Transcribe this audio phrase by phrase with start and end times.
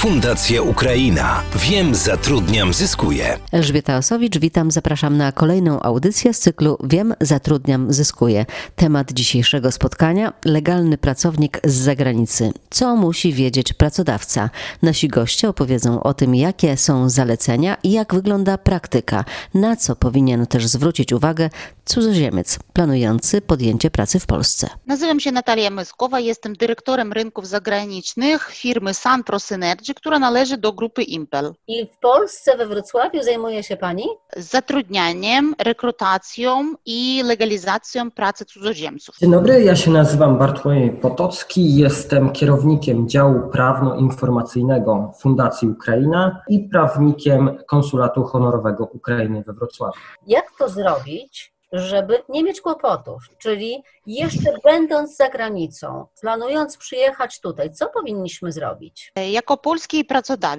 [0.00, 1.42] Fundacja Ukraina.
[1.56, 3.38] Wiem, zatrudniam, zyskuję.
[3.52, 8.46] Elżbieta Osowicz, witam, zapraszam na kolejną audycję z cyklu Wiem, zatrudniam, zyskuję.
[8.76, 12.52] Temat dzisiejszego spotkania legalny pracownik z zagranicy.
[12.70, 14.50] Co musi wiedzieć pracodawca?
[14.82, 19.24] Nasi goście opowiedzą o tym, jakie są zalecenia i jak wygląda praktyka,
[19.54, 21.50] na co powinien też zwrócić uwagę
[21.84, 24.68] cudzoziemiec planujący podjęcie pracy w Polsce.
[24.86, 29.50] Nazywam się Natalia Myskowa, jestem dyrektorem rynków zagranicznych firmy Sunpros
[29.90, 31.52] Energy, która należy do grupy Impel.
[31.68, 34.04] I w Polsce, we Wrocławiu zajmuje się Pani?
[34.36, 39.14] Zatrudnianiem, rekrutacją i legalizacją pracy cudzoziemców.
[39.20, 47.58] Dzień dobry, ja się nazywam Bartłomiej Potocki, jestem kierownikiem działu prawno-informacyjnego Fundacji Ukraina i prawnikiem
[47.66, 50.00] Konsulatu Honorowego Ukrainy we Wrocławiu.
[50.26, 57.72] Jak to zrobić, żeby nie mieć kłopotów, czyli jeszcze będąc za granicą, planując przyjechać tutaj,
[57.72, 59.12] co powinniśmy zrobić?
[59.30, 60.50] Jako polski pracodawca,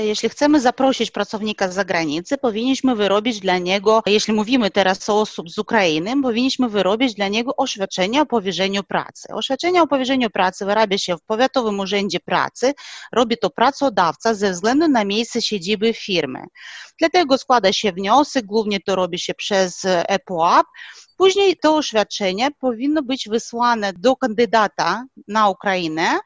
[0.00, 5.50] jeśli chcemy zaprosić pracownika z zagranicy, powinniśmy wyrobić dla niego, jeśli mówimy teraz o osób
[5.50, 9.28] z Ukrainy, powinniśmy wyrobić dla niego oświadczenie o powierzeniu pracy.
[9.34, 12.74] Oświadczenie o powierzeniu pracy wyrabia się w Powiatowym Urzędzie Pracy,
[13.12, 16.44] robi to pracodawca ze względu na miejsce siedziby firmy.
[16.98, 19.86] Dlatego składa się wniosek, głównie to robi się przez
[21.16, 26.18] Później to oświadczenie powinno być wysłane do kandydata na Ukrainę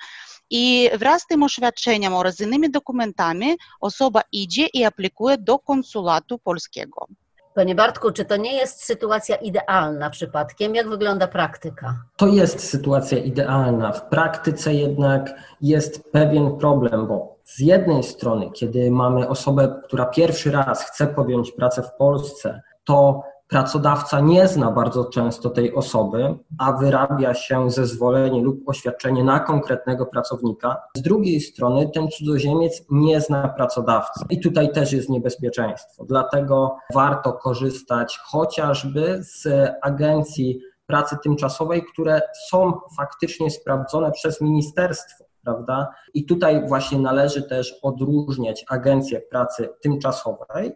[0.51, 7.07] i wraz z tym oświadczeniem oraz innymi dokumentami osoba idzie i aplikuje do konsulatu polskiego.
[7.55, 10.75] Panie Bartku, czy to nie jest sytuacja idealna przypadkiem?
[10.75, 12.03] Jak wygląda praktyka?
[12.17, 13.93] To jest sytuacja idealna.
[13.93, 20.51] W praktyce jednak jest pewien problem, bo z jednej strony, kiedy mamy osobę, która pierwszy
[20.51, 26.73] raz chce podjąć pracę w Polsce, to pracodawca nie zna bardzo często tej osoby, a
[26.73, 30.77] wyrabia się zezwolenie lub oświadczenie na konkretnego pracownika.
[30.97, 36.05] Z drugiej strony ten cudzoziemiec nie zna pracodawcy i tutaj też jest niebezpieczeństwo.
[36.05, 39.49] Dlatego warto korzystać chociażby z
[39.83, 45.89] agencji pracy tymczasowej, które są faktycznie sprawdzone przez ministerstwo prawda?
[46.15, 50.73] I tutaj właśnie należy też odróżniać agencję pracy tymczasowej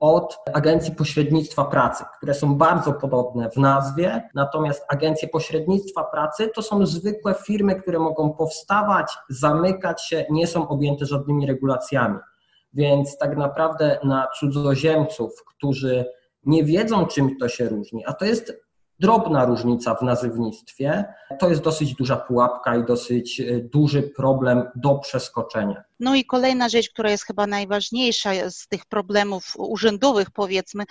[0.00, 6.62] od agencji pośrednictwa pracy, które są bardzo podobne w nazwie, natomiast agencje pośrednictwa pracy to
[6.62, 12.18] są zwykłe firmy, które mogą powstawać, zamykać się, nie są objęte żadnymi regulacjami.
[12.72, 16.04] Więc tak naprawdę na cudzoziemców, którzy
[16.44, 18.66] nie wiedzą, czym to się różni, a to jest
[19.00, 21.04] drobna różnica w nazywnictwie,
[21.38, 25.84] to jest dosyć duża pułapka i dosyć e, duży problem do przeskoczenia.
[26.00, 30.84] No i kolejna rzecz, która jest chyba najważniejsza z tych problemów urzędowych, powiedzmy,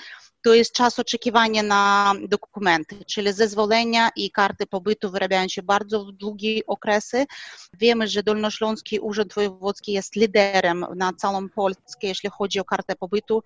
[0.44, 6.12] to jest czas oczekiwania na dokumenty, czyli zezwolenia i karty pobytu wyrabiają się bardzo w
[6.12, 7.26] długie okresy.
[7.74, 13.44] Wiemy, że Dolnośląski Urząd Wojewódzki jest liderem na całą Polskę, jeśli chodzi o kartę pobytu.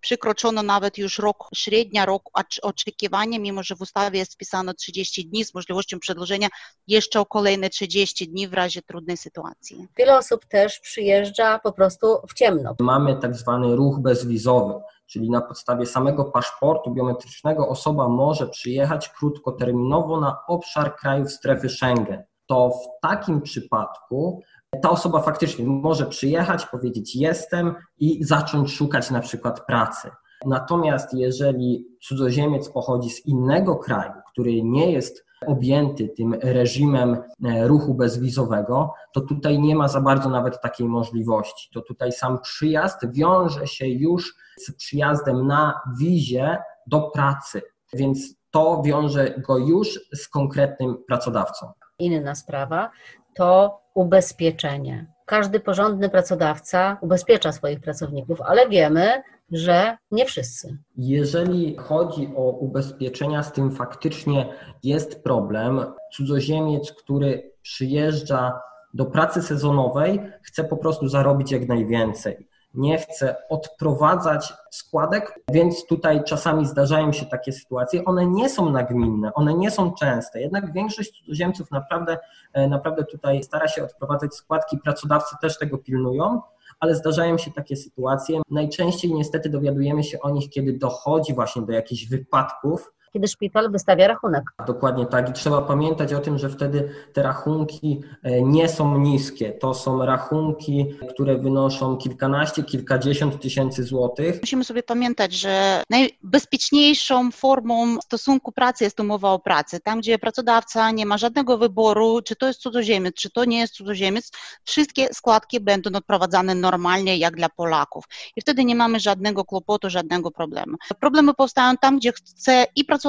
[0.00, 2.30] Przykroczono nawet już rok, średnia rok
[2.62, 6.48] oczekiwania, mimo że w ustawie jest wpisano 30 dni z możliwością przedłużenia
[6.86, 9.86] jeszcze o kolejne 30 dni w razie trudnej sytuacji.
[9.98, 12.74] Wiele osób też przyjeżdża po prostu w ciemno.
[12.80, 14.74] Mamy tak zwany ruch bezwizowy
[15.06, 22.22] czyli na podstawie samego paszportu biometrycznego osoba może przyjechać krótkoterminowo na obszar krajów strefy Schengen.
[22.46, 24.42] To w takim przypadku
[24.82, 30.10] ta osoba faktycznie może przyjechać, powiedzieć jestem i zacząć szukać na przykład pracy.
[30.46, 37.94] Natomiast jeżeli cudzoziemiec pochodzi z innego kraju, który nie jest objęty tym reżimem e, ruchu
[37.94, 41.70] bezwizowego, to tutaj nie ma za bardzo nawet takiej możliwości.
[41.74, 48.82] To tutaj sam przyjazd wiąże się już z przyjazdem na wizie do pracy, więc to
[48.84, 51.66] wiąże go już z konkretnym pracodawcą.
[51.98, 52.90] Inna sprawa
[53.34, 55.11] to ubezpieczenie.
[55.26, 59.22] Każdy porządny pracodawca ubezpiecza swoich pracowników, ale wiemy,
[59.52, 60.78] że nie wszyscy.
[60.96, 65.84] Jeżeli chodzi o ubezpieczenia, z tym faktycznie jest problem.
[66.12, 68.60] Cudzoziemiec, który przyjeżdża
[68.94, 72.48] do pracy sezonowej, chce po prostu zarobić jak najwięcej.
[72.74, 78.04] Nie chce odprowadzać składek, więc tutaj czasami zdarzają się takie sytuacje.
[78.04, 82.18] One nie są nagminne, one nie są częste, jednak większość cudzoziemców naprawdę,
[82.52, 84.78] e, naprawdę tutaj stara się odprowadzać składki.
[84.78, 86.40] Pracodawcy też tego pilnują
[86.80, 88.40] ale zdarzają się takie sytuacje.
[88.50, 94.08] Najczęściej niestety dowiadujemy się o nich, kiedy dochodzi właśnie do jakichś wypadków, kiedy szpital wystawia
[94.08, 94.44] rachunek.
[94.66, 99.52] Dokładnie tak i trzeba pamiętać o tym, że wtedy te rachunki e, nie są niskie.
[99.52, 104.40] To są rachunki, które wynoszą kilkanaście, kilkadziesiąt tysięcy złotych.
[104.40, 109.80] Musimy sobie pamiętać, że najbezpieczniejszą formą stosunku pracy jest umowa o pracę.
[109.80, 113.74] Tam, gdzie pracodawca nie ma żadnego wyboru, czy to jest cudzoziemiec, czy to nie jest
[113.74, 114.30] cudzoziemiec,
[114.64, 118.04] wszystkie składki będą odprowadzane normalnie, jak dla Polaków.
[118.36, 120.76] I wtedy nie mamy żadnego kłopotu, żadnego problemu.
[121.00, 123.01] Problemy powstają tam, gdzie chce i pracodawca,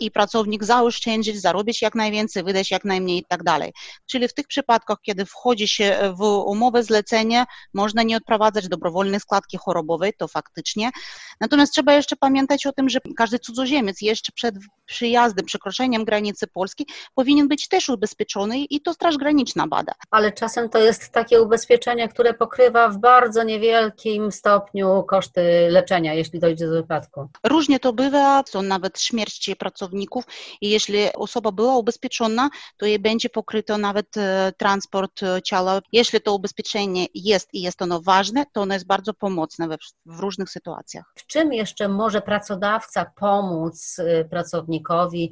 [0.00, 3.72] i pracownik zaoszczędzić, zarobić jak najwięcej, wydać jak najmniej i tak dalej.
[4.06, 7.44] Czyli w tych przypadkach, kiedy wchodzi się w umowę zlecenie,
[7.74, 10.90] można nie odprowadzać dobrowolnej składki chorobowej, to faktycznie.
[11.40, 14.54] Natomiast trzeba jeszcze pamiętać o tym, że każdy cudzoziemiec jeszcze przed
[14.86, 19.92] przyjazdem, przekroczeniem granicy Polski powinien być też ubezpieczony i to Straż Graniczna bada.
[20.10, 26.40] Ale czasem to jest takie ubezpieczenie, które pokrywa w bardzo niewielkim stopniu koszty leczenia, jeśli
[26.40, 27.28] dojdzie do wypadku.
[27.44, 30.24] Różnie to bywa, są nawet śmierci pracowników
[30.60, 35.80] i jeśli osoba była ubezpieczona, to jej będzie pokryto nawet e, transport e, ciała.
[35.92, 39.76] Jeśli to ubezpieczenie jest i jest ono ważne, to ono jest bardzo pomocne we,
[40.06, 41.04] w różnych sytuacjach.
[41.16, 44.24] W czym jeszcze może pracodawca pomóc e,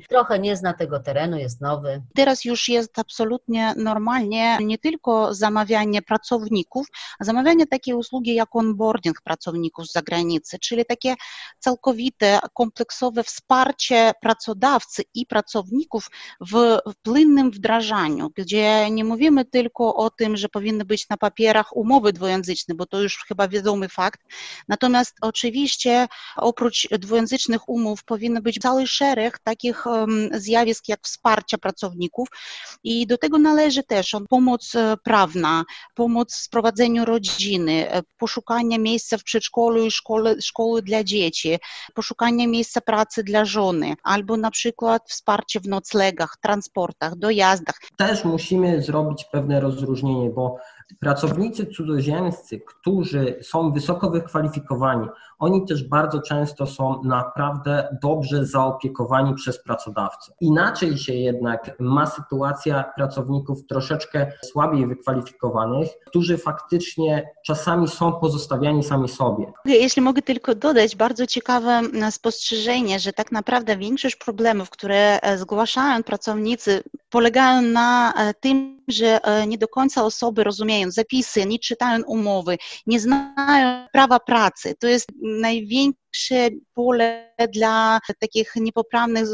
[0.09, 2.03] Trochę nie zna tego terenu, jest nowy.
[2.15, 6.87] Teraz już jest absolutnie normalnie nie tylko zamawianie pracowników,
[7.19, 11.15] a zamawianie takiej usługi jak onboarding pracowników z zagranicy, czyli takie
[11.59, 16.11] całkowite, kompleksowe wsparcie pracodawcy i pracowników
[16.41, 22.12] w płynnym wdrażaniu, gdzie nie mówimy tylko o tym, że powinny być na papierach umowy
[22.12, 24.21] dwujęzyczne, bo to już chyba wiadomy fakt.
[24.69, 29.84] Natomiast oczywiście oprócz dwujęzycznych umów powinny być cały szereg takich
[30.32, 32.29] zjawisk jak wsparcia pracowników
[32.84, 35.64] i do tego należy też pomoc e, prawna,
[35.94, 41.58] pomoc w prowadzeniu rodziny, e, poszukanie miejsca w przedszkolu i szkole, szkoły dla dzieci,
[41.94, 47.79] poszukanie miejsca pracy dla żony, albo na przykład wsparcie w noclegach, transportach, dojazdach.
[47.96, 50.56] Też musimy zrobić pewne rozróżnienie, bo
[51.00, 55.09] pracownicy cudzoziemscy, którzy są wysoko wykwalifikowani,
[55.39, 60.33] oni też bardzo często są naprawdę dobrze zaopiekowani przez pracodawcę.
[60.41, 69.09] Inaczej się jednak ma sytuacja pracowników troszeczkę słabiej wykwalifikowanych, którzy faktycznie czasami są pozostawiani sami
[69.09, 69.53] sobie.
[69.65, 71.81] Jeśli mogę tylko dodać, bardzo ciekawe
[72.11, 79.25] spostrzeżenie, że tak naprawdę większość problemów, które e, zgłaszają pracownicy, polegają na e, tym, że
[79.25, 84.75] e, nie do końca osoby rozumieją zapisy, nie czytają umowy, nie znają prawa pracy.
[84.81, 85.08] To jest
[86.12, 89.29] największe pole dla takich niepoprawnych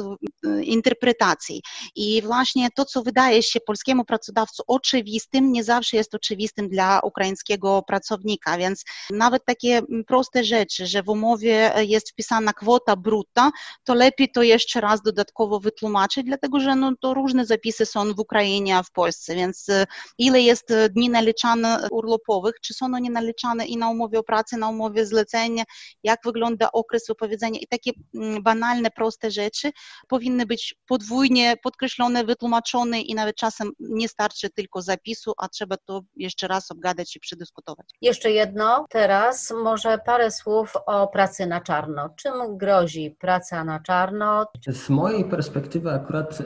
[0.62, 1.62] interpretacji.
[1.94, 7.82] I właśnie to, co wydaje się polskiemu pracodawcu oczywistym, nie zawsze jest oczywistym dla ukraińskiego
[7.86, 13.50] pracownika, więc nawet takie proste rzeczy, że w umowie jest wpisana kwota brutta,
[13.84, 18.18] to lepiej to jeszcze raz dodatkowo wytłumaczyć, dlatego że no, to różne zapisy są w
[18.18, 19.86] Ukrainie, a w Polsce, więc e,
[20.18, 24.68] ile jest dni naliczane urlopowych, czy są one naliczane i na umowie o pracy, na
[24.68, 25.64] umowie zlecenia,
[26.02, 29.70] jak wygląda okres wypowiedzenia i takie mm, banalne, proste rzeczy
[30.08, 36.00] powinny być podwójnie podkreślone, wytłumaczone i nawet czasem nie starczy tylko zapisu, a trzeba to
[36.16, 37.86] jeszcze raz obgadać i przedyskutować.
[38.02, 42.08] Jeszcze jedno, teraz może parę słów o pracy na czarno.
[42.16, 44.46] Czym grozi praca na czarno?
[44.68, 46.44] Z mojej perspektywy akurat e,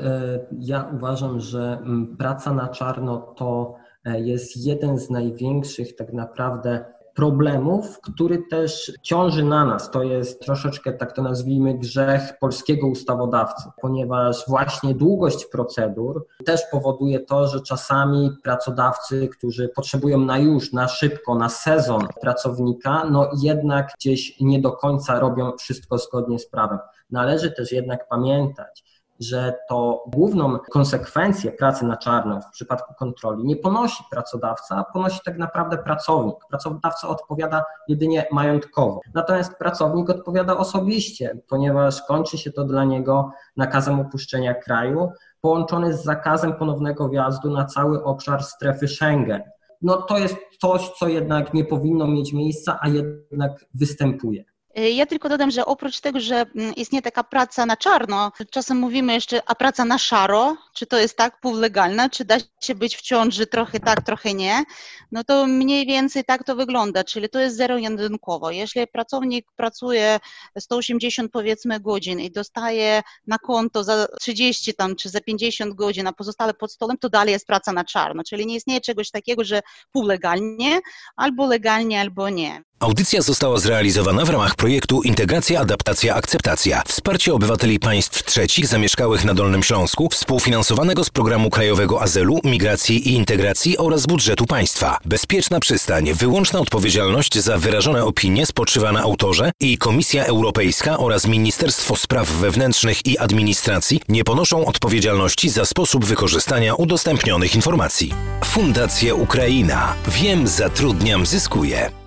[0.58, 6.84] ja uważam, że mm, praca na czarno to e, jest jeden z największych tak naprawdę
[7.14, 9.90] problemów, który też ciąży na nas.
[9.90, 17.20] To jest troszeczkę, tak to nazwijmy, grzech polskiego ustawodawcy, ponieważ właśnie długość procedur też powoduje
[17.20, 23.92] to, że czasami pracodawcy, którzy potrzebują na już, na szybko, na sezon pracownika, no jednak
[23.98, 26.78] gdzieś nie do końca robią wszystko zgodnie z prawem.
[27.10, 28.91] Należy też jednak pamiętać,
[29.22, 35.20] że to główną konsekwencję pracy na czarno w przypadku kontroli nie ponosi pracodawca, a ponosi
[35.24, 36.34] tak naprawdę pracownik.
[36.50, 44.00] Pracodawca odpowiada jedynie majątkowo, natomiast pracownik odpowiada osobiście, ponieważ kończy się to dla niego nakazem
[44.00, 49.42] opuszczenia kraju, połączony z zakazem ponownego wjazdu na cały obszar strefy Schengen.
[49.82, 54.44] No to jest coś, co jednak nie powinno mieć miejsca, a jednak występuje.
[54.78, 58.76] Y, ja tylko dodam, że oprócz tego, że mm, istnieje taka praca na czarno, czasem
[58.76, 62.96] mówimy jeszcze, a praca na szaro, czy to jest tak półlegalna, czy da się być
[62.96, 64.64] w ciąży trochę tak, trochę nie,
[65.12, 68.50] no to mniej więcej tak to wygląda, czyli to jest zero-jedynkowo.
[68.50, 70.20] Jeśli pracownik pracuje
[70.58, 76.12] 180 powiedzmy godzin i dostaje na konto za 30 tam, czy za 50 godzin, a
[76.12, 79.60] pozostale pod stołem, to dalej jest praca na czarno, czyli nie istnieje czegoś takiego, że
[79.92, 80.80] półlegalnie,
[81.16, 82.62] albo legalnie, albo nie.
[82.82, 86.82] Audycja została zrealizowana w ramach projektu Integracja, Adaptacja, Akceptacja.
[86.88, 93.12] Wsparcie obywateli państw trzecich zamieszkałych na Dolnym Śląsku, współfinansowanego z Programu Krajowego Azylu, Migracji i
[93.12, 94.98] Integracji oraz budżetu państwa.
[95.04, 101.96] Bezpieczna przystań, wyłączna odpowiedzialność za wyrażone opinie spoczywa na autorze i Komisja Europejska oraz Ministerstwo
[101.96, 108.14] Spraw Wewnętrznych i Administracji nie ponoszą odpowiedzialności za sposób wykorzystania udostępnionych informacji.
[108.44, 109.94] Fundacja Ukraina.
[110.08, 112.01] Wiem, zatrudniam, zyskuję.